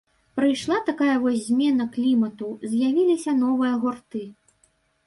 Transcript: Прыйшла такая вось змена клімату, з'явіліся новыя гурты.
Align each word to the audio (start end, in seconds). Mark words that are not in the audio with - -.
Прыйшла 0.37 0.77
такая 0.87 1.17
вось 1.25 1.43
змена 1.49 1.85
клімату, 1.99 2.51
з'явіліся 2.73 3.39
новыя 3.45 3.73
гурты. 3.87 4.29